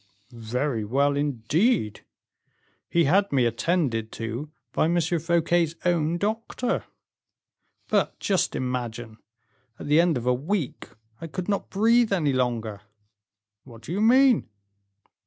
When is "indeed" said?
1.15-2.03